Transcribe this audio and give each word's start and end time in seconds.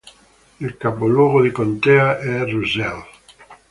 Il 0.59 0.77
capoluogo 0.77 1.43
di 1.43 1.51
contea 1.51 2.17
è 2.17 2.43
Russell 2.43 3.03